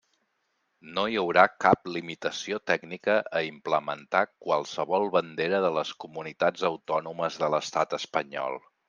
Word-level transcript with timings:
No 0.93 1.01
hi 1.09 1.17
haurà 1.23 1.41
cap 1.65 1.83
limitació 1.97 2.57
tècnica 2.71 3.17
a 3.41 3.43
implementar 3.49 4.23
qualsevol 4.47 5.05
bandera 5.19 5.61
de 5.67 5.71
les 5.77 5.93
comunitats 6.07 6.65
autònomes 6.71 7.39
de 7.45 7.51
l'estat 7.57 7.95
espanyol. 8.01 8.59